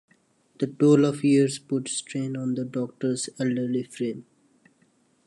[0.59, 4.25] The toll of years put strain on the Doctor's elderly frame.